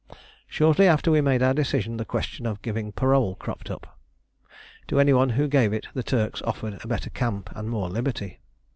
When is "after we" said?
0.87-1.19